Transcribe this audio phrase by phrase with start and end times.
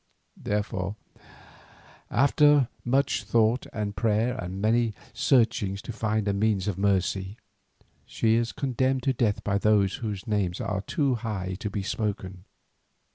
[0.43, 0.95] Therefore,
[2.09, 7.37] after much thought and prayer, and many searchings to find a means of mercy,
[8.07, 12.45] she is condemned to death by those whose names are too high to be spoken.